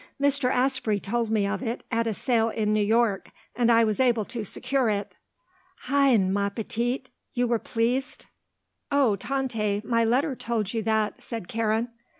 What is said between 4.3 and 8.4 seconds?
secure it. Hein, ma petite; you were pleased?"